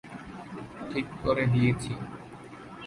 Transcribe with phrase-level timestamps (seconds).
[0.91, 1.91] ঠিক করে দিয়েছি!